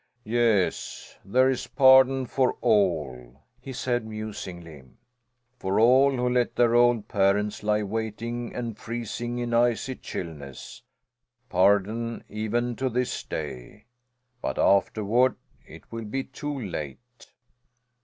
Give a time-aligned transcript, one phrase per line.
[0.25, 4.81] "Yes there is pardon for all," he said musingly,
[5.59, 10.81] "for all who let their old parents lie waiting and freezing in icy chilliness
[11.49, 13.85] pardon even to this day.
[14.41, 15.35] But afterward
[15.67, 17.27] it will be too late!"